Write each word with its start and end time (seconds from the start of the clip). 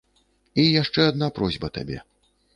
І 0.63 0.65
яшчэ 0.81 1.05
адна 1.11 1.29
просьба 1.37 1.67
табе. 1.79 2.01